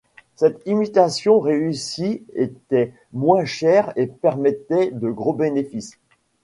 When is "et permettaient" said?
3.95-4.89